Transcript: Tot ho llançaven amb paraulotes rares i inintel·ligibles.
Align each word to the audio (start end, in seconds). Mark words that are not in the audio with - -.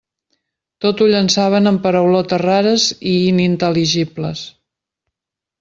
Tot 0.85 1.01
ho 1.01 1.07
llançaven 1.11 1.71
amb 1.73 1.83
paraulotes 1.85 2.43
rares 2.45 2.89
i 3.13 3.15
inintel·ligibles. 3.29 4.47